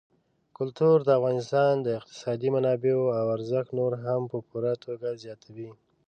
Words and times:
کلتور 0.57 0.97
د 1.03 1.09
افغانستان 1.19 1.73
د 1.81 1.87
اقتصادي 1.99 2.49
منابعو 2.55 3.03
ارزښت 3.35 3.69
نور 3.79 3.91
هم 4.05 4.21
په 4.31 4.37
پوره 4.47 4.73
توګه 4.85 5.07
زیاتوي. 5.23 5.69